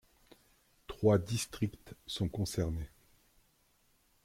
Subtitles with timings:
[0.87, 2.89] Trois districts sont concernés.